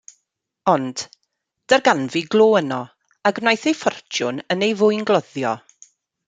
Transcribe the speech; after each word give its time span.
Ond, 0.71 1.01
darganfu 1.73 2.23
glo 2.35 2.47
yno, 2.61 2.79
a 3.31 3.33
gwnaeth 3.41 3.67
ei 3.73 3.77
ffortiwn 3.83 4.41
yn 4.57 4.67
ei 4.71 4.75
fwyngloddio. 4.81 5.55